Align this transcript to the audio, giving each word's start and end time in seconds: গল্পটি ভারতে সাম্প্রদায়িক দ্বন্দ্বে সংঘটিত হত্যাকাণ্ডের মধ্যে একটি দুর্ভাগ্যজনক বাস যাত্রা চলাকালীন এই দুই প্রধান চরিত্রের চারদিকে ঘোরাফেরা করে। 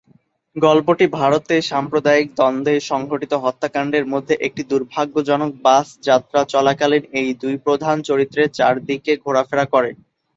গল্পটি 0.55 1.05
ভারতে 1.15 1.55
সাম্প্রদায়িক 1.71 2.27
দ্বন্দ্বে 2.35 2.75
সংঘটিত 2.91 3.33
হত্যাকাণ্ডের 3.43 4.05
মধ্যে 4.13 4.35
একটি 4.47 4.61
দুর্ভাগ্যজনক 4.71 5.51
বাস 5.63 5.87
যাত্রা 6.07 6.39
চলাকালীন 6.53 7.03
এই 7.19 7.29
দুই 7.41 7.55
প্রধান 7.65 7.95
চরিত্রের 8.09 8.49
চারদিকে 8.57 9.13
ঘোরাফেরা 9.25 9.65
করে। 9.73 9.89